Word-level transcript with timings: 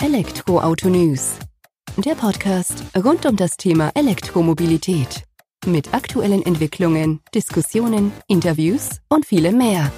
Elektroauto 0.00 0.88
News. 0.88 1.40
Der 1.96 2.14
Podcast 2.14 2.84
rund 2.96 3.26
um 3.26 3.34
das 3.34 3.56
Thema 3.56 3.90
Elektromobilität. 3.96 5.24
Mit 5.66 5.92
aktuellen 5.92 6.46
Entwicklungen, 6.46 7.20
Diskussionen, 7.34 8.12
Interviews 8.28 9.00
und 9.08 9.26
vielem 9.26 9.58
mehr. 9.58 9.90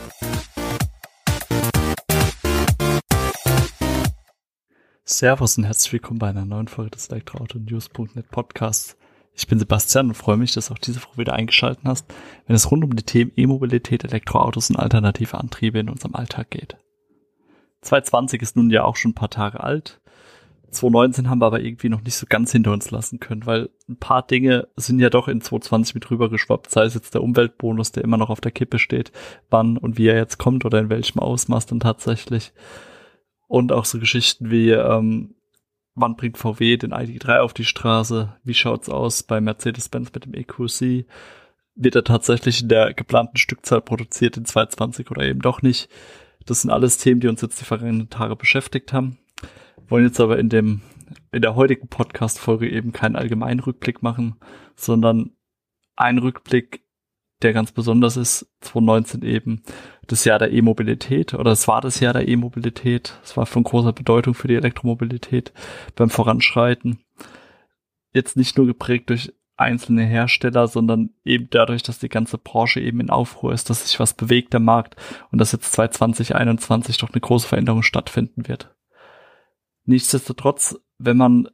Servus 5.05 5.59
und 5.59 5.65
herzlich 5.65 5.93
willkommen 5.93 6.19
bei 6.19 6.29
einer 6.29 6.47
neuen 6.47 6.69
Folge 6.69 6.93
des 6.93 7.09
Elektroauto-News.net 7.09 8.31
Podcasts. 8.31 8.97
Ich 9.35 9.49
bin 9.49 9.59
Sebastian 9.59 10.09
und 10.09 10.15
freue 10.15 10.39
mich, 10.39 10.53
dass 10.53 10.69
du 10.69 10.73
auch 10.75 10.79
diese 10.79 11.03
Woche 11.03 11.19
wieder 11.19 11.35
eingeschaltet 11.35 11.85
hast, 11.85 12.07
wenn 12.47 12.57
es 12.57 12.71
rund 12.71 12.85
um 12.85 12.97
die 12.97 13.03
Themen 13.03 13.33
E-Mobilität, 13.37 14.03
Elektroautos 14.05 14.71
und 14.71 14.77
alternative 14.77 15.37
Antriebe 15.37 15.79
in 15.79 15.91
unserem 15.91 16.15
Alltag 16.15 16.49
geht. 16.49 16.79
2020 17.83 18.43
ist 18.43 18.57
nun 18.57 18.71
ja 18.71 18.85
auch 18.85 18.97
schon 18.97 19.13
ein 19.13 19.15
paar 19.15 19.31
Tage 19.31 19.61
alt. 19.61 20.01
2019 20.71 21.29
haben 21.29 21.41
wir 21.41 21.47
aber 21.47 21.61
irgendwie 21.61 21.89
noch 21.89 22.03
nicht 22.03 22.15
so 22.15 22.27
ganz 22.29 22.53
hinter 22.53 22.73
uns 22.73 22.91
lassen 22.91 23.19
können, 23.19 23.45
weil 23.45 23.71
ein 23.89 23.97
paar 23.97 24.23
Dinge 24.23 24.69
sind 24.77 25.01
ja 25.01 25.11
doch 25.11 25.27
in 25.27 25.41
2020 25.41 25.95
mit 25.95 26.11
rübergeschwappt, 26.11 26.71
sei 26.71 26.85
es 26.85 26.95
jetzt 26.95 27.15
der 27.15 27.23
Umweltbonus, 27.23 27.93
der 27.93 28.05
immer 28.05 28.17
noch 28.17 28.31
auf 28.31 28.41
der 28.41 28.53
Kippe 28.53 28.79
steht, 28.79 29.11
wann 29.51 29.77
und 29.77 29.99
wie 29.99 30.07
er 30.07 30.17
jetzt 30.17 30.39
kommt 30.39 30.65
oder 30.65 30.79
in 30.79 30.91
welchem 30.91 31.19
Ausmaß 31.19 31.67
dann 31.67 31.81
tatsächlich. 31.81 32.53
Und 33.49 33.73
auch 33.73 33.85
so 33.85 33.99
Geschichten 33.99 34.51
wie, 34.51 34.71
ähm, 34.71 35.35
wann 35.97 36.15
bringt 36.15 36.39
VW 36.39 36.77
den 36.77 36.93
ID3 36.93 37.41
auf 37.41 37.53
die 37.53 37.65
Straße, 37.65 38.37
wie 38.45 38.55
schaut's 38.55 38.89
aus 38.89 39.25
bei 39.25 39.41
Mercedes-Benz 39.41 40.13
mit 40.15 40.25
dem 40.25 40.35
EQC, 40.35 41.05
wird 41.75 41.97
er 41.97 42.05
tatsächlich 42.05 42.63
in 42.63 42.69
der 42.69 42.95
geplanten 42.95 43.39
Stückzahl 43.39 43.81
produziert 43.81 44.37
in 44.37 44.45
2020 44.45 45.11
oder 45.11 45.23
eben 45.23 45.41
doch 45.41 45.63
nicht. 45.63 45.89
Das 46.47 46.63
sind 46.63 46.71
alles 46.71 46.99
Themen, 46.99 47.21
die 47.21 47.29
uns 47.29 47.41
jetzt 47.43 47.61
die 47.61 47.65
vergangenen 47.65 48.11
Tage 48.11 48.37
beschäftigt 48.37 48.93
haben. 48.93 49.19
Wollen 49.89 50.05
jetzt 50.05 50.21
aber 50.21 50.39
in 50.39 50.49
dem, 50.49 50.83
in 51.33 51.43
der 51.43 51.55
heutigen 51.55 51.89
Podcast-Folge 51.89 52.71
eben 52.71 52.93
keinen 52.93 53.17
allgemeinen 53.17 53.61
Rückblick 53.61 54.03
machen, 54.03 54.37
sondern 54.77 55.31
einen 55.97 56.19
Rückblick, 56.19 56.85
der 57.43 57.53
ganz 57.53 57.73
besonders 57.73 58.17
ist, 58.17 58.47
2019 58.61 59.23
eben, 59.23 59.63
das 60.07 60.25
Jahr 60.25 60.39
der 60.39 60.53
E-Mobilität 60.53 61.35
oder 61.35 61.53
es 61.53 61.69
war 61.69 61.81
das 61.81 62.01
Jahr 62.01 62.13
der 62.13 62.29
E-Mobilität. 62.29 63.19
Es 63.23 63.37
war 63.37 63.47
von 63.47 63.63
großer 63.63 63.93
Bedeutung 63.93 64.35
für 64.35 64.49
die 64.49 64.57
Elektromobilität 64.57 65.53
beim 65.95 66.11
Voranschreiten. 66.11 66.99
Jetzt 68.13 68.37
nicht 68.37 68.57
nur 68.59 68.67
geprägt 68.67 69.11
durch 69.11 69.33
einzelne 69.61 70.05
Hersteller, 70.05 70.67
sondern 70.67 71.11
eben 71.25 71.49
dadurch, 71.51 71.83
dass 71.83 71.99
die 71.99 72.09
ganze 72.09 72.39
Branche 72.39 72.81
eben 72.81 73.01
in 73.01 73.11
Aufruhr 73.11 73.53
ist, 73.53 73.71
dass 73.71 73.87
sich 73.87 74.01
was 74.01 74.15
bewegt 74.15 74.55
am 74.55 74.65
Markt 74.65 74.97
und 75.31 75.39
dass 75.39 75.53
jetzt 75.53 75.73
2020, 75.73 76.99
doch 76.99 77.11
eine 77.11 77.21
große 77.21 77.47
Veränderung 77.47 77.83
stattfinden 77.83 78.49
wird. 78.49 78.75
Nichtsdestotrotz, 79.85 80.81
wenn 80.99 81.17
man 81.17 81.49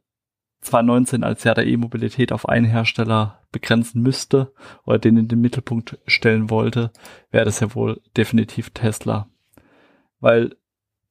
2019 0.61 1.23
als 1.23 1.43
Jahr 1.43 1.55
der 1.55 1.67
E-Mobilität 1.67 2.31
auf 2.31 2.49
einen 2.49 2.65
Hersteller 2.65 3.43
begrenzen 3.51 4.01
müsste 4.01 4.53
oder 4.85 4.99
den 4.99 5.17
in 5.17 5.27
den 5.27 5.39
Mittelpunkt 5.39 5.99
stellen 6.07 6.49
wollte, 6.49 6.91
wäre 7.31 7.45
das 7.45 7.59
ja 7.59 7.73
wohl 7.75 8.01
definitiv 8.15 8.71
Tesla. 8.71 9.29
Weil 10.19 10.55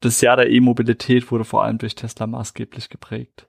das 0.00 0.20
Jahr 0.20 0.36
der 0.36 0.50
E-Mobilität 0.50 1.30
wurde 1.30 1.44
vor 1.44 1.62
allem 1.64 1.78
durch 1.78 1.94
Tesla 1.94 2.26
maßgeblich 2.26 2.88
geprägt. 2.88 3.48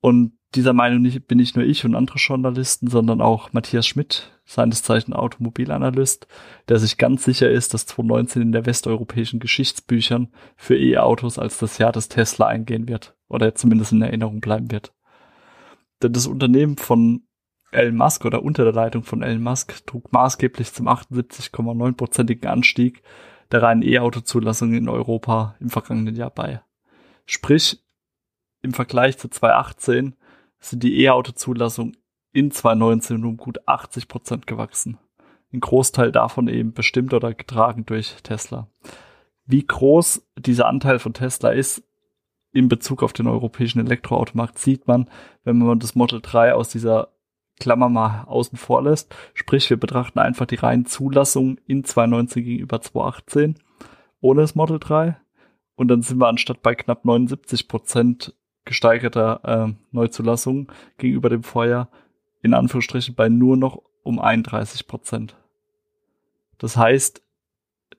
Und 0.00 0.37
dieser 0.54 0.72
Meinung 0.72 1.02
nicht, 1.02 1.26
bin 1.26 1.38
nicht 1.38 1.56
nur 1.56 1.64
ich 1.64 1.84
und 1.84 1.94
andere 1.94 2.18
Journalisten, 2.18 2.88
sondern 2.88 3.20
auch 3.20 3.52
Matthias 3.52 3.86
Schmidt, 3.86 4.32
seines 4.44 4.82
Zeichen 4.82 5.12
Automobilanalyst, 5.12 6.26
der 6.68 6.78
sich 6.78 6.96
ganz 6.96 7.24
sicher 7.24 7.50
ist, 7.50 7.74
dass 7.74 7.84
2019 7.86 8.42
in 8.42 8.52
der 8.52 8.64
westeuropäischen 8.64 9.40
Geschichtsbüchern 9.40 10.28
für 10.56 10.76
E-Autos 10.76 11.38
als 11.38 11.58
das 11.58 11.76
Jahr 11.76 11.92
des 11.92 12.08
Tesla 12.08 12.46
eingehen 12.46 12.88
wird 12.88 13.14
oder 13.28 13.54
zumindest 13.54 13.92
in 13.92 14.00
Erinnerung 14.00 14.40
bleiben 14.40 14.70
wird. 14.70 14.94
Denn 16.02 16.14
das 16.14 16.26
Unternehmen 16.26 16.78
von 16.78 17.24
Elon 17.70 17.96
Musk 17.96 18.24
oder 18.24 18.42
unter 18.42 18.64
der 18.64 18.72
Leitung 18.72 19.02
von 19.02 19.22
Elon 19.22 19.42
Musk 19.42 19.86
trug 19.86 20.10
maßgeblich 20.12 20.72
zum 20.72 20.88
78,9-prozentigen 20.88 22.48
Anstieg 22.48 23.02
der 23.52 23.62
reinen 23.62 23.82
E-Auto-Zulassung 23.82 24.72
in 24.72 24.88
Europa 24.88 25.56
im 25.60 25.68
vergangenen 25.68 26.16
Jahr 26.16 26.30
bei. 26.30 26.62
Sprich, 27.26 27.82
im 28.62 28.72
Vergleich 28.72 29.18
zu 29.18 29.28
2018 29.28 30.16
sind 30.60 30.82
die 30.82 31.02
E-Auto-Zulassungen 31.02 31.96
in 32.32 32.50
2019 32.50 33.24
um 33.24 33.36
gut 33.36 33.66
80 33.66 34.08
Prozent 34.08 34.46
gewachsen. 34.46 34.98
Ein 35.52 35.60
Großteil 35.60 36.12
davon 36.12 36.48
eben 36.48 36.72
bestimmt 36.72 37.14
oder 37.14 37.32
getragen 37.32 37.86
durch 37.86 38.16
Tesla. 38.22 38.68
Wie 39.46 39.66
groß 39.66 40.26
dieser 40.38 40.66
Anteil 40.66 40.98
von 40.98 41.14
Tesla 41.14 41.50
ist 41.50 41.82
in 42.52 42.68
Bezug 42.68 43.02
auf 43.02 43.12
den 43.12 43.26
europäischen 43.26 43.80
Elektroautomarkt 43.80 44.58
sieht 44.58 44.86
man, 44.86 45.08
wenn 45.44 45.58
man 45.58 45.78
das 45.78 45.94
Model 45.94 46.20
3 46.20 46.54
aus 46.54 46.70
dieser 46.70 47.08
Klammer 47.60 47.88
mal 47.88 48.24
außen 48.26 48.56
vor 48.58 48.82
lässt. 48.82 49.14
Sprich, 49.34 49.68
wir 49.70 49.76
betrachten 49.76 50.18
einfach 50.18 50.46
die 50.46 50.56
reinen 50.56 50.86
Zulassungen 50.86 51.60
in 51.66 51.84
2019 51.84 52.44
gegenüber 52.44 52.80
2018 52.80 53.58
ohne 54.20 54.42
das 54.42 54.54
Model 54.54 54.78
3. 54.78 55.16
Und 55.76 55.88
dann 55.88 56.02
sind 56.02 56.18
wir 56.18 56.28
anstatt 56.28 56.62
bei 56.62 56.74
knapp 56.74 57.04
79 57.04 57.68
Prozent 57.68 58.34
gesteigerter 58.68 59.40
äh, 59.44 59.74
Neuzulassungen 59.90 60.68
gegenüber 60.98 61.28
dem 61.28 61.42
Vorjahr 61.42 61.88
in 62.42 62.54
Anführungsstrichen 62.54 63.14
bei 63.14 63.28
nur 63.28 63.56
noch 63.56 63.82
um 64.04 64.20
31 64.20 64.86
Prozent. 64.86 65.36
Das 66.58 66.76
heißt, 66.76 67.22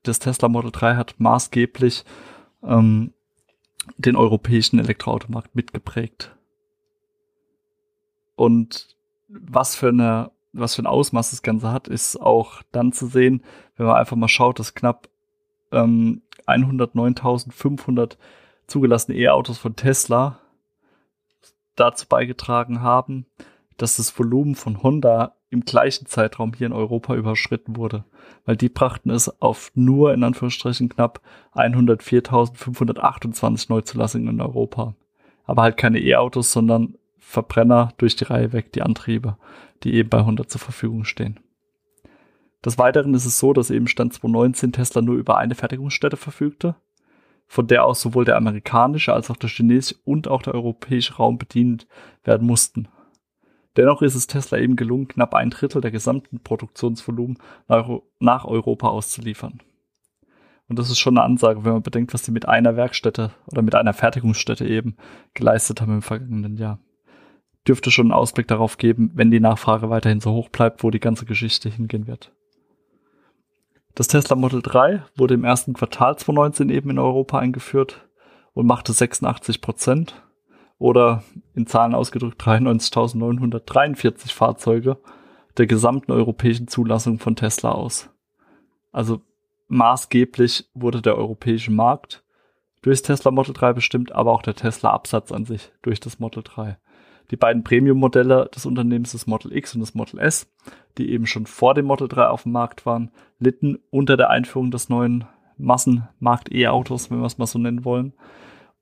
das 0.03 0.19
Tesla 0.19 0.47
Model 0.47 0.71
3 0.71 0.95
hat 0.95 1.15
maßgeblich 1.17 2.05
ähm, 2.63 3.13
den 3.97 4.15
europäischen 4.15 4.79
Elektroautomarkt 4.79 5.55
mitgeprägt. 5.55 6.35
Und 8.35 8.95
was 9.27 9.75
für 9.75 9.89
eine, 9.89 10.31
was 10.53 10.75
für 10.75 10.83
ein 10.83 10.87
Ausmaß 10.87 11.31
das 11.31 11.41
Ganze 11.41 11.71
hat, 11.71 11.87
ist 11.87 12.15
auch 12.19 12.63
dann 12.71 12.93
zu 12.93 13.07
sehen, 13.07 13.43
wenn 13.75 13.85
man 13.85 13.97
einfach 13.97 14.15
mal 14.15 14.29
schaut, 14.29 14.59
dass 14.59 14.73
knapp 14.73 15.09
ähm, 15.71 16.21
109.500 16.47 18.17
zugelassene 18.67 19.17
E-Autos 19.17 19.57
von 19.57 19.75
Tesla 19.75 20.39
dazu 21.79 22.07
beigetragen 22.07 22.81
haben, 22.81 23.25
dass 23.77 23.97
das 23.97 24.17
Volumen 24.17 24.55
von 24.55 24.81
Honda 24.83 25.35
im 25.49 25.61
gleichen 25.61 26.05
Zeitraum 26.05 26.53
hier 26.53 26.67
in 26.67 26.73
Europa 26.73 27.15
überschritten 27.15 27.75
wurde, 27.75 28.05
weil 28.45 28.55
die 28.55 28.69
brachten 28.69 29.09
es 29.09 29.41
auf 29.41 29.71
nur 29.73 30.13
in 30.13 30.23
Anführungsstrichen 30.23 30.89
knapp 30.89 31.21
104.528 31.55 33.65
Neuzulassungen 33.69 34.27
in 34.27 34.41
Europa. 34.41 34.93
Aber 35.45 35.63
halt 35.63 35.77
keine 35.77 35.99
E-Autos, 35.99 36.51
sondern 36.51 36.93
Verbrenner 37.17 37.93
durch 37.97 38.15
die 38.15 38.25
Reihe 38.25 38.53
weg, 38.53 38.71
die 38.73 38.83
Antriebe, 38.83 39.37
die 39.83 39.95
eben 39.95 40.09
bei 40.09 40.23
Honda 40.23 40.47
zur 40.47 40.61
Verfügung 40.61 41.05
stehen. 41.05 41.39
Des 42.63 42.77
Weiteren 42.77 43.13
ist 43.13 43.25
es 43.25 43.39
so, 43.39 43.53
dass 43.53 43.71
eben 43.71 43.87
Stand 43.87 44.13
2019 44.13 44.73
Tesla 44.73 45.01
nur 45.01 45.15
über 45.15 45.37
eine 45.37 45.55
Fertigungsstätte 45.55 46.17
verfügte, 46.17 46.75
von 47.49 47.65
der 47.65 47.83
aus 47.83 47.99
sowohl 47.99 48.25
der 48.25 48.37
amerikanische 48.37 49.11
als 49.11 49.31
auch 49.31 49.35
der 49.35 49.49
chinesische 49.49 49.99
und 50.05 50.27
auch 50.27 50.43
der 50.43 50.53
europäische 50.53 51.15
Raum 51.15 51.39
bedient 51.39 51.87
werden 52.23 52.45
mussten. 52.47 52.87
Dennoch 53.75 54.03
ist 54.03 54.15
es 54.15 54.27
Tesla 54.27 54.59
eben 54.59 54.75
gelungen, 54.75 55.07
knapp 55.07 55.33
ein 55.33 55.49
Drittel 55.49 55.81
der 55.81 55.89
gesamten 55.89 56.39
Produktionsvolumen 56.41 57.39
nach 58.19 58.45
Europa 58.45 58.87
auszuliefern. 58.87 59.59
Und 60.67 60.77
das 60.77 60.91
ist 60.91 60.99
schon 60.99 61.17
eine 61.17 61.25
Ansage, 61.25 61.65
wenn 61.65 61.73
man 61.73 61.81
bedenkt, 61.81 62.13
was 62.13 62.23
sie 62.23 62.31
mit 62.31 62.47
einer 62.47 62.75
Werkstätte 62.75 63.31
oder 63.47 63.63
mit 63.63 63.73
einer 63.73 63.93
Fertigungsstätte 63.93 64.67
eben 64.67 64.95
geleistet 65.33 65.81
haben 65.81 65.93
im 65.93 66.01
vergangenen 66.03 66.55
Jahr. 66.57 66.79
Dürfte 67.67 67.89
schon 67.89 68.07
einen 68.07 68.19
Ausblick 68.19 68.47
darauf 68.47 68.77
geben, 68.77 69.09
wenn 69.15 69.31
die 69.31 69.39
Nachfrage 69.39 69.89
weiterhin 69.89 70.19
so 70.19 70.33
hoch 70.33 70.49
bleibt, 70.49 70.83
wo 70.83 70.91
die 70.91 70.99
ganze 70.99 71.25
Geschichte 71.25 71.69
hingehen 71.69 72.05
wird. 72.05 72.31
Das 73.99 74.07
Tesla 74.07 74.37
Model 74.37 74.61
3 74.61 75.03
wurde 75.17 75.33
im 75.33 75.43
ersten 75.43 75.73
Quartal 75.73 76.17
2019 76.17 76.69
eben 76.69 76.89
in 76.89 76.99
Europa 76.99 77.37
eingeführt 77.37 78.07
und 78.53 78.65
machte 78.65 78.93
86 78.93 79.59
Prozent 79.59 80.23
oder 80.77 81.21
in 81.53 81.67
Zahlen 81.67 81.93
ausgedrückt 81.93 82.41
93.943 82.41 84.33
Fahrzeuge 84.33 84.99
der 85.57 85.67
gesamten 85.67 86.13
europäischen 86.13 86.69
Zulassung 86.69 87.19
von 87.19 87.35
Tesla 87.35 87.73
aus. 87.73 88.09
Also 88.93 89.19
maßgeblich 89.67 90.69
wurde 90.73 91.01
der 91.01 91.17
europäische 91.17 91.71
Markt 91.71 92.23
durch 92.81 93.01
das 93.01 93.17
Tesla 93.17 93.31
Model 93.31 93.53
3 93.53 93.73
bestimmt, 93.73 94.13
aber 94.13 94.31
auch 94.31 94.43
der 94.43 94.55
Tesla 94.55 94.91
Absatz 94.91 95.33
an 95.33 95.43
sich 95.43 95.73
durch 95.81 95.99
das 95.99 96.19
Model 96.19 96.41
3. 96.41 96.77
Die 97.31 97.37
beiden 97.37 97.63
Premium-Modelle 97.63 98.49
des 98.53 98.65
Unternehmens, 98.65 99.11
das 99.11 99.27
Model 99.27 99.55
X 99.55 99.75
und 99.75 99.81
das 99.81 99.93
Model 99.93 100.19
S, 100.19 100.51
die 100.97 101.11
eben 101.11 101.27
schon 101.27 101.45
vor 101.45 101.73
dem 101.73 101.85
Model 101.85 102.07
3 102.07 102.27
auf 102.27 102.43
dem 102.43 102.53
Markt 102.53 102.85
waren, 102.85 103.11
litten 103.37 103.77
unter 103.91 104.17
der 104.17 104.29
Einführung 104.29 104.71
des 104.71 104.89
neuen 104.89 105.25
Massenmarkt-E-Autos, 105.57 107.11
wenn 107.11 107.19
wir 107.19 107.25
es 107.25 107.37
mal 107.37 107.45
so 107.45 107.59
nennen 107.59 107.85
wollen 107.85 108.13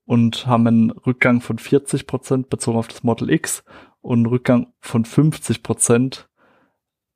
und 0.08 0.48
haben 0.48 0.66
einen 0.66 0.92
Rückgang 0.92 1.42
von 1.42 1.60
40 1.60 2.08
Prozent 2.08 2.50
bezogen 2.50 2.78
auf 2.78 2.88
das 2.88 3.04
Model 3.04 3.30
X 3.30 3.64
und 4.02 4.20
einen 4.20 4.26
Rückgang 4.26 4.74
von 4.80 5.04
50 5.04 5.62
Prozent 5.62 6.30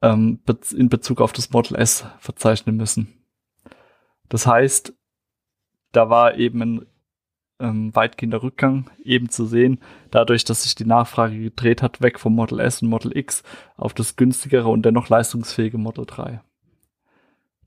ähm, 0.02 0.42
in 0.76 0.90
Bezug 0.90 1.22
auf 1.22 1.32
das 1.32 1.52
Model 1.52 1.78
S 1.78 2.06
verzeichnen 2.20 2.76
müssen. 2.76 3.26
Das 4.28 4.46
heißt, 4.46 4.94
da 5.94 6.10
war 6.10 6.36
eben 6.36 6.62
ein 6.62 6.86
ähm, 7.62 7.96
weitgehender 7.96 8.44
Rückgang 8.44 8.90
eben 9.04 9.30
zu 9.30 9.46
sehen, 9.46 9.80
dadurch, 10.10 10.44
dass 10.44 10.64
sich 10.64 10.76
die 10.76 10.86
Nachfrage 10.86 11.40
gedreht 11.40 11.82
hat, 11.82 12.02
weg 12.02 12.20
vom 12.20 12.36
Model 12.36 12.60
S 12.60 12.82
und 12.82 12.90
Model 12.90 13.16
X 13.16 13.44
auf 13.78 13.94
das 13.94 14.16
günstigere 14.16 14.70
und 14.70 14.84
dennoch 14.84 15.10
leistungsfähige 15.10 15.78
Model 15.78 16.06
3. 16.06 16.42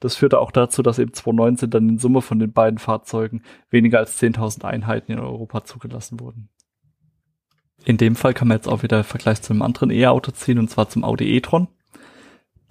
Das 0.01 0.17
führte 0.17 0.41
auch 0.41 0.51
dazu, 0.51 0.83
dass 0.83 0.99
eben 0.99 1.15
2019 1.15 1.71
dann 1.71 1.89
in 1.89 1.99
Summe 1.99 2.21
von 2.21 2.39
den 2.39 2.53
beiden 2.53 2.79
Fahrzeugen 2.79 3.43
weniger 3.71 3.99
als 4.01 4.21
10.000 4.21 4.65
Einheiten 4.65 5.13
in 5.13 5.19
Europa 5.19 5.65
zugelassen 5.65 6.21
wurden. 6.21 6.51
In 7.85 7.97
dem 7.97 8.17
Fall 8.17 8.35
kann 8.35 8.49
man 8.49 8.59
jetzt 8.59 8.69
auch 8.69 8.83
wieder 8.83 9.05
Vergleich 9.05 9.41
zu 9.43 9.53
einem 9.53 9.63
anderen 9.63 9.91
E-Auto 9.91 10.33
ziehen, 10.33 10.59
und 10.59 10.69
zwar 10.69 10.89
zum 10.89 11.05
Audi 11.05 11.37
e-tron. 11.37 11.69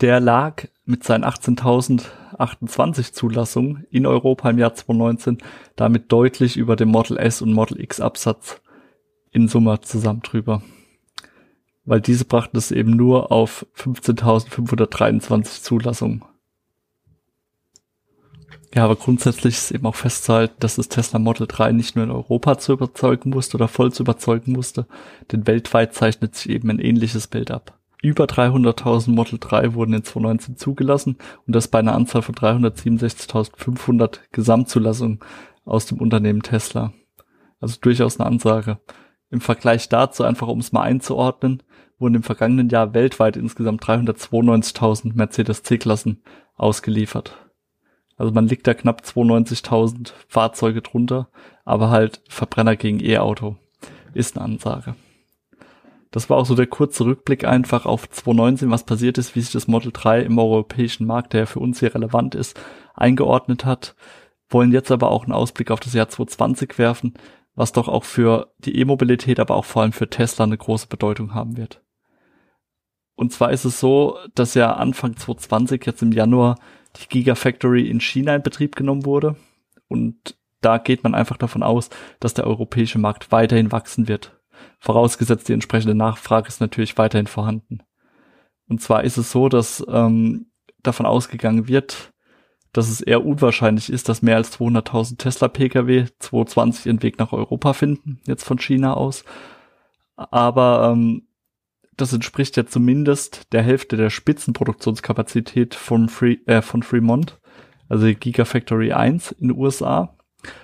Der 0.01 0.19
lag 0.19 0.66
mit 0.86 1.04
seinen 1.04 1.24
18.028 1.24 3.13
Zulassungen 3.13 3.86
in 3.90 4.06
Europa 4.06 4.50
im 4.50 4.57
Jahr 4.57 4.74
2019 4.74 5.38
damit 5.75 6.12
deutlich 6.12 6.57
über 6.57 6.75
dem 6.75 6.90
Model 6.90 7.18
S 7.18 7.42
und 7.42 7.54
Model 7.54 7.80
X 7.80 8.00
Absatz 8.00 8.62
in 9.31 9.48
Summe 9.48 9.80
zusammen 9.81 10.22
drüber. 10.22 10.62
Weil 11.86 12.01
diese 12.01 12.25
brachten 12.25 12.57
es 12.57 12.72
eben 12.72 12.92
nur 12.92 13.31
auf 13.31 13.66
15.523 13.75 15.63
Zulassungen. 15.63 16.24
Ja, 18.74 18.86
aber 18.86 18.96
grundsätzlich 18.96 19.56
ist 19.56 19.72
eben 19.72 19.86
auch 19.86 19.96
festzuhalten, 19.96 20.56
dass 20.60 20.78
das 20.78 20.89
Tesla 20.89 21.19
Model 21.19 21.46
3 21.46 21.74
nicht 21.74 21.96
nur 21.96 22.06
in 22.06 22.12
Europa 22.12 22.57
zu 22.57 22.74
überzeugen 22.74 23.30
musste 23.30 23.57
oder 23.57 23.68
voll 23.68 23.94
zu 23.94 24.01
überzeugen 24.01 24.51
musste, 24.54 24.88
denn 25.31 25.46
weltweit 25.46 25.94
zeichnet 25.94 26.36
sich 26.36 26.50
eben 26.50 26.72
ein 26.72 26.80
ähnliches 26.80 27.28
Bild 27.28 27.51
ab. 27.51 27.78
Über 28.03 28.25
300.000 28.25 29.11
Model 29.11 29.39
3 29.39 29.75
wurden 29.75 29.94
in 29.94 30.03
2019 30.03 30.57
zugelassen 30.57 31.15
und 31.47 31.55
das 31.55 31.69
bei 31.69 31.79
einer 31.79 31.95
Anzahl 31.95 32.21
von 32.21 32.35
367.500 32.35 34.19
Gesamtzulassungen 34.33 35.21
aus 35.63 35.85
dem 35.85 36.00
Unternehmen 36.00 36.44
Tesla. 36.44 36.91
Also 37.61 37.77
durchaus 37.79 38.19
eine 38.19 38.27
Ansage. 38.27 38.79
Im 39.29 39.39
Vergleich 39.39 39.88
dazu, 39.88 40.25
einfach 40.25 40.50
um 40.50 40.59
es 40.59 40.73
mal 40.73 40.81
einzuordnen, 40.81 41.63
wurden 41.97 42.15
im 42.15 42.23
vergangenen 42.23 42.67
Jahr 42.67 42.94
weltweit 42.94 43.38
insgesamt 43.38 43.81
392.000 43.85 45.13
Mercedes 45.15 45.63
C-Klassen 45.63 46.23
ausgeliefert. 46.55 47.38
Also 48.17 48.33
man 48.33 48.50
liegt 48.50 48.67
da 48.67 48.73
knapp 48.73 49.03
92.000 49.03 50.11
Fahrzeuge 50.27 50.81
drunter, 50.81 51.29
aber 51.63 51.89
halt 51.89 52.21
Verbrenner 52.27 52.75
gegen 52.75 53.00
E-Auto 53.01 53.55
ist 54.13 54.35
eine 54.35 54.44
Ansage. 54.44 54.95
Das 56.13 56.30
war 56.30 56.38
auch 56.38 56.45
so 56.45 56.54
der 56.54 56.68
kurze 56.68 57.06
Rückblick 57.06 57.44
einfach 57.44 57.88
auf 57.88 58.07
2019, 58.07 58.69
was 58.69 58.83
passiert 58.83 59.18
ist, 59.18 59.36
wie 59.36 59.42
sich 59.42 59.51
das 59.51 59.68
Model 59.68 59.92
3 59.92 60.21
im 60.21 60.38
europäischen 60.38 61.07
Markt, 61.07 61.33
der 61.33 61.39
ja 61.42 61.45
für 61.48 61.60
uns 61.60 61.80
hier 61.80 61.95
relevant 61.95 62.36
ist, 62.36 62.60
eingeordnet 62.94 63.65
hat. 63.65 63.95
Wollen 64.48 64.71
jetzt 64.71 64.92
aber 64.92 65.10
auch 65.10 65.24
einen 65.24 65.33
Ausblick 65.33 65.71
auf 65.71 65.80
das 65.80 65.95
Jahr 65.95 66.10
2020 66.10 66.77
werfen, 66.77 67.15
was 67.56 67.71
doch 67.71 67.88
auch 67.88 68.04
für 68.04 68.54
die 68.60 68.77
E-Mobilität, 68.77 69.39
aber 69.39 69.56
auch 69.56 69.65
vor 69.65 69.81
allem 69.81 69.92
für 69.92 70.07
Tesla 70.07 70.45
eine 70.45 70.56
große 70.56 70.86
Bedeutung 70.86 71.33
haben 71.33 71.57
wird. 71.57 71.81
Und 73.15 73.33
zwar 73.33 73.51
ist 73.51 73.65
es 73.65 73.80
so, 73.80 74.19
dass 74.36 74.54
ja 74.54 74.71
Anfang 74.71 75.18
2020 75.18 75.83
jetzt 75.83 76.04
im 76.04 76.12
Januar 76.12 76.60
die 76.95 77.07
Gigafactory 77.10 77.89
in 77.89 78.00
China 78.00 78.36
in 78.36 78.44
Betrieb 78.44 78.75
genommen 78.75 79.06
wurde. 79.06 79.36
Und 79.88 80.38
da 80.62 80.77
geht 80.77 81.04
man 81.04 81.15
einfach 81.15 81.38
davon 81.38 81.63
aus, 81.63 81.89
dass 82.19 82.36
der 82.36 82.45
europäische 82.45 83.00
Markt 83.00 83.31
weiterhin 83.31 83.71
wachsen 83.71 84.07
wird. 84.07 84.39
Vorausgesetzt 84.80 85.48
die 85.48 85.54
entsprechende 85.54 85.95
Nachfrage 85.95 86.48
ist 86.48 86.62
natürlich 86.62 86.98
weiterhin 86.98 87.27
vorhanden. 87.27 87.80
Und 88.68 88.81
zwar 88.81 89.04
ist 89.04 89.18
es 89.18 89.31
so, 89.31 89.50
dass 89.50 89.83
ähm, 89.88 90.48
davon 90.81 91.06
ausgegangen 91.06 91.68
wird, 91.68 92.13
dass 92.74 92.89
es 92.89 93.01
eher 93.01 93.25
unwahrscheinlich 93.25 93.92
ist, 93.92 94.10
dass 94.10 94.21
mehr 94.21 94.36
als 94.36 94.60
200.000 94.60 95.18
Tesla 95.18 95.48
Pkw 95.48 96.07
2020 96.19 96.88
ihren 96.88 97.04
Weg 97.04 97.19
nach 97.19 97.31
Europa 97.31 97.74
finden, 97.74 98.19
jetzt 98.25 98.44
von 98.44 98.57
China 98.57 98.95
aus. 98.95 99.24
Aber 100.15 100.92
ähm, 100.92 101.27
das 101.95 102.13
entspricht 102.13 102.57
ja 102.57 102.65
zumindest 102.65 103.54
der 103.54 103.62
Hälfte 103.62 103.98
der 103.98 104.10
Spitzenproduktionskapazität 104.10 105.75
von, 105.75 106.10
Free, 106.10 106.38
äh, 106.48 106.62
von 106.62 106.81
Fremont, 106.81 107.39
also 107.89 108.07
Gigafactory 108.07 108.92
1 108.92 109.31
in 109.33 109.50
den 109.50 109.57
USA. 109.57 110.18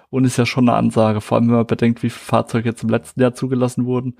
Und 0.10 0.26
ist 0.26 0.38
ja 0.38 0.46
schon 0.46 0.68
eine 0.68 0.78
Ansage, 0.78 1.22
vor 1.22 1.38
allem 1.38 1.48
wenn 1.48 1.56
man 1.56 1.68
bedenkt, 1.68 2.04
wie 2.04 2.10
viele 2.10 2.26
Fahrzeuge 2.26 2.70
jetzt 2.70 2.84
im 2.84 2.90
letzten 2.90 3.22
Jahr 3.22 3.34
zugelassen 3.34 3.86
wurden 3.86 4.18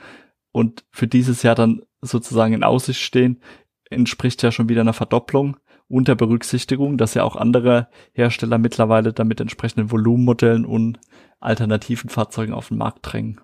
und 0.52 0.86
für 0.92 1.08
dieses 1.08 1.44
Jahr 1.44 1.56
dann 1.56 1.82
sozusagen 2.02 2.54
in 2.54 2.64
Aussicht 2.64 3.02
stehen, 3.02 3.42
entspricht 3.90 4.42
ja 4.44 4.52
schon 4.52 4.70
wieder 4.70 4.82
einer 4.82 4.94
Verdopplung 4.94 5.58
unter 5.88 6.16
Berücksichtigung, 6.16 6.98
dass 6.98 7.16
ja 7.16 7.24
auch 7.24 7.36
andere 7.36 7.90
Hersteller 8.14 8.60
mittlerweile 8.60 9.12
damit 9.12 9.42
entsprechenden 9.42 9.92
Volumenmodellen 9.92 10.66
und 10.66 11.00
alternativen 11.40 12.10
Fahrzeugen 12.10 12.54
auf 12.54 12.68
den 12.70 12.78
Markt 12.78 13.00
drängen. 13.02 13.42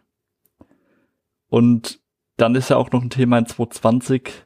Und 1.48 2.00
dann 2.38 2.56
ist 2.56 2.70
ja 2.70 2.78
auch 2.78 2.92
noch 2.92 3.02
ein 3.02 3.10
Thema 3.10 3.40
in 3.40 3.46
2020, 3.46 4.46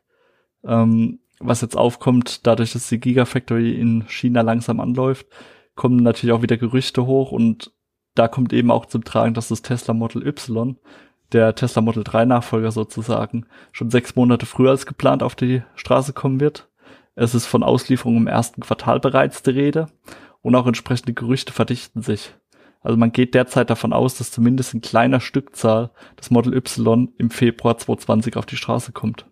ähm, 0.63 1.19
was 1.39 1.61
jetzt 1.61 1.77
aufkommt, 1.77 2.45
dadurch, 2.47 2.73
dass 2.73 2.89
die 2.89 2.99
Gigafactory 2.99 3.73
in 3.73 4.07
China 4.07 4.41
langsam 4.41 4.79
anläuft, 4.79 5.27
kommen 5.79 6.03
natürlich 6.03 6.33
auch 6.33 6.41
wieder 6.41 6.57
Gerüchte 6.57 7.05
hoch 7.05 7.31
und 7.31 7.71
da 8.13 8.27
kommt 8.27 8.51
eben 8.51 8.69
auch 8.69 8.85
zum 8.85 9.05
Tragen, 9.05 9.33
dass 9.33 9.47
das 9.47 9.61
Tesla 9.61 9.93
Model 9.93 10.27
Y, 10.27 10.75
der 11.31 11.55
Tesla 11.55 11.81
Model 11.81 12.03
3 12.03 12.25
Nachfolger 12.25 12.71
sozusagen, 12.71 13.45
schon 13.71 13.89
sechs 13.89 14.13
Monate 14.13 14.45
früher 14.45 14.71
als 14.71 14.85
geplant 14.85 15.23
auf 15.23 15.35
die 15.35 15.63
Straße 15.75 16.11
kommen 16.11 16.41
wird. 16.41 16.67
Es 17.15 17.33
ist 17.33 17.45
von 17.45 17.63
Auslieferung 17.63 18.17
im 18.17 18.27
ersten 18.27 18.59
Quartal 18.59 18.99
bereits 18.99 19.41
die 19.41 19.51
Rede 19.51 19.87
und 20.41 20.53
auch 20.53 20.67
entsprechende 20.67 21.13
Gerüchte 21.13 21.53
verdichten 21.53 22.01
sich. 22.01 22.33
Also 22.81 22.97
man 22.97 23.13
geht 23.13 23.33
derzeit 23.33 23.69
davon 23.69 23.93
aus, 23.93 24.17
dass 24.17 24.31
zumindest 24.31 24.73
in 24.73 24.81
kleiner 24.81 25.21
Stückzahl 25.21 25.91
das 26.17 26.29
Model 26.29 26.53
Y 26.55 27.13
im 27.17 27.29
Februar 27.29 27.77
2020 27.77 28.35
auf 28.35 28.45
die 28.45 28.57
Straße 28.57 28.91
kommt. 28.91 29.27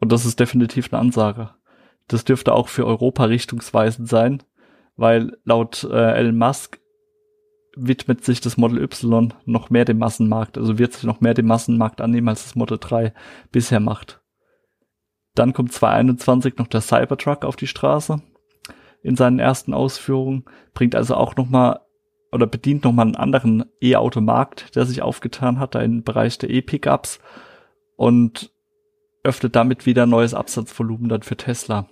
Und 0.00 0.12
das 0.12 0.24
ist 0.24 0.40
definitiv 0.40 0.90
eine 0.90 1.00
Ansage. 1.00 1.50
Das 2.08 2.24
dürfte 2.24 2.54
auch 2.54 2.68
für 2.68 2.86
Europa 2.86 3.24
richtungsweisend 3.24 4.08
sein, 4.08 4.42
weil 4.96 5.38
laut 5.44 5.84
äh, 5.84 6.12
Elon 6.14 6.36
Musk 6.36 6.80
widmet 7.76 8.24
sich 8.24 8.40
das 8.40 8.56
Model 8.56 8.82
Y 8.82 9.32
noch 9.44 9.70
mehr 9.70 9.84
dem 9.84 9.98
Massenmarkt, 9.98 10.58
also 10.58 10.78
wird 10.78 10.92
sich 10.92 11.04
noch 11.04 11.20
mehr 11.20 11.34
dem 11.34 11.46
Massenmarkt 11.46 12.00
annehmen, 12.00 12.28
als 12.28 12.44
das 12.44 12.54
Model 12.54 12.78
3 12.78 13.14
bisher 13.50 13.80
macht. 13.80 14.20
Dann 15.34 15.54
kommt 15.54 15.72
2021 15.72 16.58
noch 16.58 16.66
der 16.66 16.82
Cybertruck 16.82 17.44
auf 17.44 17.56
die 17.56 17.66
Straße 17.66 18.20
in 19.02 19.16
seinen 19.16 19.38
ersten 19.38 19.72
Ausführungen, 19.74 20.44
bringt 20.74 20.94
also 20.94 21.14
auch 21.14 21.36
nochmal 21.36 21.80
oder 22.30 22.46
bedient 22.46 22.84
nochmal 22.84 23.06
einen 23.06 23.16
anderen 23.16 23.64
E-Auto-Markt, 23.80 24.74
der 24.74 24.86
sich 24.86 25.02
aufgetan 25.02 25.58
hat, 25.58 25.74
da 25.74 25.80
im 25.80 26.02
Bereich 26.02 26.38
der 26.38 26.50
E-Pickups 26.50 27.20
und 27.96 28.52
öffnet 29.22 29.54
damit 29.54 29.86
wieder 29.86 30.06
neues 30.06 30.34
Absatzvolumen 30.34 31.08
dann 31.08 31.22
für 31.22 31.36
Tesla. 31.36 31.88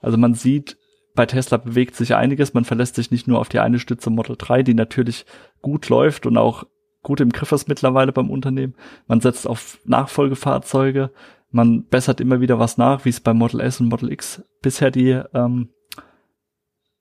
Also 0.00 0.18
man 0.18 0.34
sieht, 0.34 0.78
bei 1.16 1.26
Tesla 1.26 1.56
bewegt 1.56 1.96
sich 1.96 2.14
einiges. 2.14 2.54
Man 2.54 2.64
verlässt 2.64 2.94
sich 2.94 3.10
nicht 3.10 3.26
nur 3.26 3.40
auf 3.40 3.48
die 3.48 3.58
eine 3.58 3.80
Stütze 3.80 4.10
Model 4.10 4.36
3, 4.38 4.62
die 4.62 4.74
natürlich 4.74 5.26
gut 5.62 5.88
läuft 5.88 6.26
und 6.26 6.36
auch 6.36 6.64
gut 7.02 7.20
im 7.20 7.30
Griff 7.30 7.52
ist 7.52 7.68
mittlerweile 7.68 8.12
beim 8.12 8.30
Unternehmen. 8.30 8.74
Man 9.06 9.20
setzt 9.20 9.46
auf 9.46 9.78
Nachfolgefahrzeuge. 9.84 11.10
Man 11.50 11.84
bessert 11.84 12.20
immer 12.20 12.40
wieder 12.40 12.58
was 12.58 12.78
nach, 12.78 13.04
wie 13.04 13.10
es 13.10 13.20
bei 13.20 13.32
Model 13.32 13.60
S 13.60 13.80
und 13.80 13.88
Model 13.88 14.12
X 14.12 14.42
bisher 14.60 14.90
die 14.90 15.20
ähm, 15.32 15.70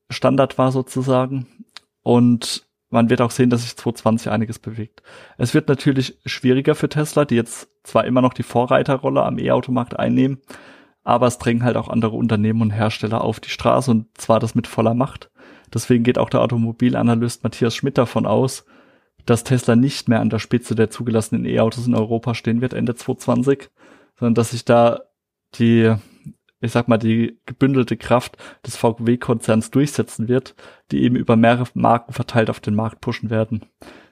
Standard 0.10 0.58
war 0.58 0.72
sozusagen. 0.72 1.48
Und 2.04 2.68
man 2.90 3.10
wird 3.10 3.22
auch 3.22 3.32
sehen, 3.32 3.50
dass 3.50 3.64
sich 3.64 3.76
2020 3.76 4.32
einiges 4.32 4.60
bewegt. 4.60 5.02
Es 5.38 5.54
wird 5.54 5.68
natürlich 5.68 6.20
schwieriger 6.26 6.76
für 6.76 6.88
Tesla, 6.88 7.26
die 7.26 7.36
jetzt 7.36 7.68
zwar 7.84 8.06
immer 8.06 8.22
noch 8.22 8.34
die 8.34 8.44
Vorreiterrolle 8.44 9.24
am 9.24 9.40
E-Automarkt 9.40 10.00
einnehmen, 10.00 10.40
aber 11.06 11.28
es 11.28 11.38
drängen 11.38 11.64
halt 11.64 11.78
auch 11.78 11.88
andere 11.88 12.18
Unternehmen 12.18 12.62
und 12.62 12.72
Hersteller 12.72 13.24
auf 13.24 13.40
die 13.40 13.50
Straße 13.50 13.90
und 13.90 14.08
zwar 14.16 14.42
das 14.42 14.56
mit 14.56 14.68
voller 14.68 14.94
Macht. 14.94 15.32
Deswegen 15.74 16.04
geht 16.04 16.18
auch 16.18 16.30
der 16.30 16.42
Automobilanalyst 16.42 17.44
Matthias 17.44 17.76
Schmidt 17.76 17.98
davon 17.98 18.26
aus, 18.26 18.66
dass 19.26 19.46
Tesla 19.46 19.78
nicht 19.78 20.10
mehr 20.10 20.20
an 20.20 20.30
der 20.30 20.40
Spitze 20.40 20.76
der 20.76 20.90
zugelassenen 20.90 21.46
E-Autos 21.46 21.88
in 21.88 21.96
Europa 21.96 22.36
stehen 22.36 22.60
wird 22.60 22.74
Ende 22.74 22.96
2020, 22.96 23.70
sondern 24.20 24.36
dass 24.36 24.52
sich 24.52 24.66
da 24.66 25.00
die 25.56 25.96
ich 26.62 26.72
sag 26.72 26.88
mal, 26.88 26.98
die 26.98 27.40
gebündelte 27.46 27.98
Kraft 27.98 28.38
des 28.66 28.76
VW-Konzerns 28.76 29.72
durchsetzen 29.72 30.28
wird, 30.28 30.56
die 30.92 31.04
eben 31.04 31.16
über 31.16 31.36
mehrere 31.36 31.68
Marken 31.74 32.14
verteilt 32.14 32.50
auf 32.50 32.60
den 32.60 32.76
Markt 32.76 33.02
pushen 33.02 33.30
werden. 33.30 33.62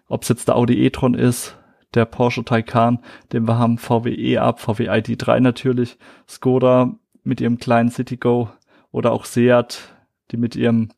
Ob 0.08 0.24
es 0.24 0.30
jetzt 0.30 0.48
der 0.48 0.56
Audi 0.56 0.86
e-tron 0.86 1.16
ist, 1.16 1.58
der 1.96 2.06
Porsche 2.06 2.44
Taycan, 2.44 3.00
den 3.32 3.48
wir 3.48 3.58
haben, 3.58 3.78
VW 3.78 4.14
E-Up, 4.14 4.60
VW 4.60 4.90
ID3 4.90 5.40
natürlich, 5.40 5.98
Skoda 6.28 6.96
mit 7.24 7.42
ihrem 7.42 7.58
kleinen 7.58 7.90
Citigo 7.90 8.50
oder 8.92 9.12
auch 9.12 9.26
Seat, 9.26 9.94
die 10.32 10.38
mit 10.38 10.56
ihrem 10.56 10.90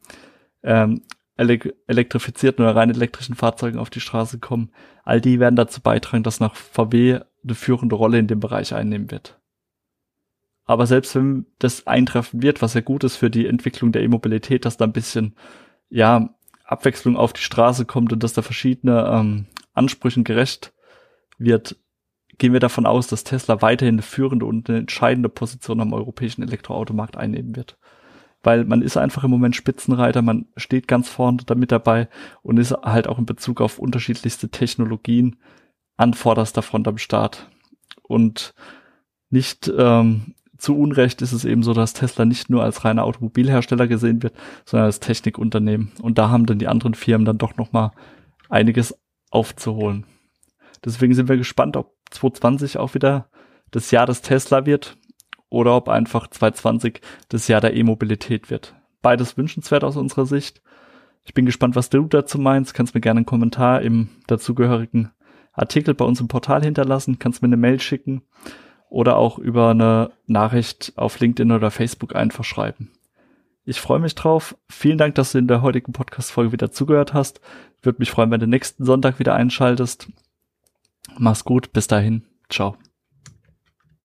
ähm, 0.64 1.02
elektrifizierten 1.38 2.64
oder 2.64 2.76
rein 2.76 2.90
elektrischen 2.90 3.36
Fahrzeugen 3.36 3.80
auf 3.80 3.90
die 3.90 4.00
Straße 4.00 4.40
kommen. 4.40 4.72
All 5.04 5.22
die 5.22 5.40
werden 5.40 5.56
dazu 5.56 5.82
beitragen, 5.82 6.24
dass 6.24 6.40
nach 6.40 6.56
VW 6.56 7.20
eine 7.44 7.56
führende 7.56 7.96
Rolle 7.96 8.20
in 8.20 8.28
dem 8.28 8.40
Bereich 8.40 8.74
einnehmen 8.74 9.12
wird. 9.12 9.40
Aber 10.66 10.88
selbst 10.88 11.16
wenn 11.16 11.46
das 11.60 11.86
eintreffen 11.86 12.42
wird, 12.42 12.62
was 12.62 12.74
ja 12.74 12.82
gut 12.82 13.04
ist 13.04 13.18
für 13.18 13.30
die 13.30 13.46
Entwicklung 13.46 13.92
der 13.92 14.02
E-Mobilität, 14.02 14.66
dass 14.66 14.78
da 14.78 14.86
ein 14.86 14.94
bisschen, 14.94 15.36
ja, 15.90 16.30
Abwechslung 16.64 17.16
auf 17.16 17.34
die 17.34 17.42
Straße 17.42 17.86
kommt 17.86 18.12
und 18.12 18.24
dass 18.24 18.34
da 18.34 18.42
verschiedene 18.42 19.08
ähm, 19.08 19.46
Ansprüchen 19.74 20.24
gerecht 20.24 20.74
wird, 21.38 21.78
gehen 22.38 22.54
wir 22.54 22.60
davon 22.60 22.86
aus, 22.86 23.08
dass 23.08 23.24
Tesla 23.24 23.62
weiterhin 23.62 23.96
eine 23.96 24.02
führende 24.02 24.46
und 24.46 24.70
eine 24.70 24.80
entscheidende 24.80 25.30
Position 25.30 25.80
am 25.82 25.94
europäischen 25.94 26.44
Elektroautomarkt 26.44 27.18
einnehmen 27.18 27.56
wird. 27.56 27.78
Weil 28.44 28.66
man 28.66 28.82
ist 28.82 28.98
einfach 28.98 29.24
im 29.24 29.32
Moment 29.32 29.56
Spitzenreiter, 29.56 30.22
man 30.22 30.46
steht 30.56 30.88
ganz 30.88 31.10
vorne 31.10 31.40
damit 31.46 31.72
dabei 31.72 32.10
und 32.44 32.58
ist 32.58 32.74
halt 32.74 33.08
auch 33.08 33.18
in 33.18 33.26
Bezug 33.26 33.60
auf 33.60 33.80
unterschiedlichste 33.80 34.50
Technologien 34.50 35.38
an 35.98 36.14
vorderster 36.14 36.62
Front 36.62 36.88
am 36.88 36.98
Start. 36.98 37.50
Und 38.04 38.54
nicht 39.30 39.72
ähm, 39.76 40.36
zu 40.58 40.78
Unrecht 40.78 41.22
ist 41.22 41.32
es 41.32 41.46
eben 41.46 41.64
so, 41.64 41.74
dass 41.74 41.94
Tesla 41.94 42.26
nicht 42.26 42.50
nur 42.50 42.64
als 42.64 42.86
reiner 42.86 43.04
Automobilhersteller 43.04 43.88
gesehen 43.88 44.24
wird, 44.24 44.36
sondern 44.66 44.86
als 44.86 45.00
Technikunternehmen. 45.00 45.92
Und 46.02 46.18
da 46.18 46.30
haben 46.30 46.46
dann 46.46 46.60
die 46.60 46.68
anderen 46.68 46.94
Firmen 46.94 47.26
dann 47.26 47.38
doch 47.38 47.58
noch 47.58 47.72
mal 47.72 47.92
einiges 48.50 48.98
aufzuholen. 49.32 50.06
Deswegen 50.86 51.14
sind 51.14 51.28
wir 51.28 51.38
gespannt, 51.38 51.76
ob 51.76 51.94
2020 52.12 52.78
auch 52.78 52.94
wieder 52.94 53.30
das 53.72 53.92
Jahr 53.92 54.06
des 54.06 54.22
Tesla 54.22 54.66
wird 54.66 54.98
oder 55.50 55.76
ob 55.76 55.90
einfach 55.90 56.28
2020 56.28 57.02
das 57.30 57.48
Jahr 57.48 57.62
der 57.62 57.76
E-Mobilität 57.76 58.50
wird. 58.50 58.76
Beides 59.02 59.38
wünschenswert 59.38 59.84
aus 59.84 59.98
unserer 59.98 60.26
Sicht. 60.26 60.62
Ich 61.24 61.34
bin 61.34 61.46
gespannt, 61.46 61.76
was 61.76 61.90
du 61.90 62.04
dazu 62.04 62.38
meinst. 62.38 62.74
Kannst 62.74 62.94
mir 62.94 63.02
gerne 63.02 63.20
einen 63.20 63.26
Kommentar 63.26 63.82
im 63.82 64.10
dazugehörigen 64.28 65.12
Artikel 65.54 65.94
bei 65.94 66.06
uns 66.06 66.20
im 66.20 66.28
Portal 66.28 66.64
hinterlassen, 66.64 67.18
kannst 67.18 67.42
mir 67.42 67.48
eine 67.48 67.58
Mail 67.58 67.80
schicken 67.80 68.22
oder 68.90 69.18
auch 69.18 69.40
über 69.40 69.70
eine 69.70 70.12
Nachricht 70.28 70.94
auf 70.96 71.20
LinkedIn 71.20 71.52
oder 71.52 71.72
Facebook 71.72 72.16
einfach 72.16 72.44
schreiben. 72.44 72.92
Ich 73.64 73.82
freue 73.82 74.00
mich 74.00 74.14
drauf. 74.14 74.56
Vielen 74.70 74.98
Dank, 74.98 75.16
dass 75.16 75.32
du 75.32 75.40
in 75.40 75.48
der 75.48 75.64
heutigen 75.64 75.92
Podcast-Folge 75.92 76.52
wieder 76.52 76.72
zugehört 76.72 77.14
hast. 77.14 77.42
Würde 77.82 78.00
mich 78.00 78.12
freuen, 78.12 78.30
wenn 78.30 78.40
du 78.40 78.48
nächsten 78.48 78.86
Sonntag 78.86 79.18
wieder 79.18 79.34
einschaltest. 79.34 80.10
Mach's 81.18 81.44
gut. 81.44 81.74
Bis 81.74 81.88
dahin. 81.88 82.24
Ciao. 82.50 82.78